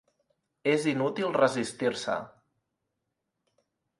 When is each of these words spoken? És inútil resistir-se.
És 0.71 0.87
inútil 0.91 1.35
resistir-se. 1.35 2.17